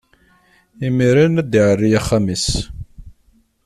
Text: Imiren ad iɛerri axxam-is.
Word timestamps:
Imiren 0.87 1.39
ad 1.41 1.53
iɛerri 1.59 1.89
axxam-is. 1.99 2.47